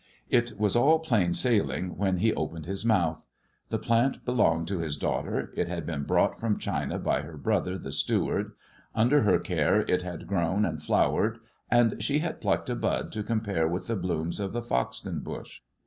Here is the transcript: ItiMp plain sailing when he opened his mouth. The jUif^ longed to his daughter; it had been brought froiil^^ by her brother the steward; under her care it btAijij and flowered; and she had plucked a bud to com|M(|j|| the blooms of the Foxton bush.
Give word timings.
ItiMp 0.31 1.03
plain 1.03 1.31
sailing 1.35 1.95
when 1.95 2.17
he 2.17 2.33
opened 2.33 2.65
his 2.65 2.83
mouth. 2.83 3.27
The 3.69 3.77
jUif^ 3.77 4.17
longed 4.25 4.67
to 4.69 4.79
his 4.79 4.97
daughter; 4.97 5.53
it 5.55 5.67
had 5.67 5.85
been 5.85 6.05
brought 6.05 6.39
froiil^^ 6.39 7.03
by 7.03 7.21
her 7.21 7.37
brother 7.37 7.77
the 7.77 7.91
steward; 7.91 8.53
under 8.95 9.21
her 9.21 9.37
care 9.37 9.81
it 9.81 10.01
btAijij 10.01 10.67
and 10.67 10.81
flowered; 10.81 11.37
and 11.69 12.01
she 12.03 12.17
had 12.17 12.41
plucked 12.41 12.71
a 12.71 12.75
bud 12.75 13.11
to 13.11 13.21
com|M(|j|| 13.21 13.53
the 13.85 13.95
blooms 13.95 14.39
of 14.39 14.53
the 14.53 14.61
Foxton 14.63 15.23
bush. 15.23 15.59